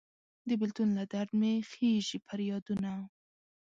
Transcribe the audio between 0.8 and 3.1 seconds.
له درد مې خیژي پریادونه